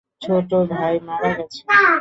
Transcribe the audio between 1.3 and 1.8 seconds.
গেছেন।